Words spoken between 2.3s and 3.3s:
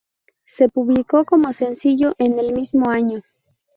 el mismo año.